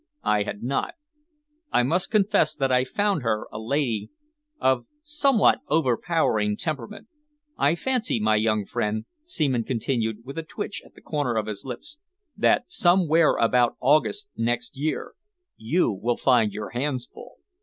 "I 0.23 0.41
had 0.41 0.63
not. 0.63 0.95
I 1.71 1.83
must 1.83 2.09
confess 2.09 2.55
that 2.55 2.71
I 2.71 2.83
found 2.85 3.21
her 3.21 3.45
a 3.51 3.59
lady 3.59 4.09
of 4.59 4.87
somewhat 5.03 5.59
overpowering 5.67 6.57
temperament. 6.57 7.07
I 7.55 7.75
fancy, 7.75 8.19
my 8.19 8.35
young 8.35 8.65
friend," 8.65 9.05
Seaman 9.23 9.63
continued, 9.63 10.25
with 10.25 10.39
a 10.39 10.41
twitch 10.41 10.81
at 10.83 10.95
the 10.95 11.01
corner 11.01 11.35
of 11.37 11.45
his 11.45 11.65
lips, 11.65 11.99
"that 12.35 12.63
somewhere 12.65 13.35
about 13.35 13.77
August 13.79 14.27
next 14.35 14.75
year 14.75 15.13
you 15.55 15.91
will 15.91 16.17
find 16.17 16.51
your 16.51 16.69
hands 16.69 17.05
full." 17.05 17.35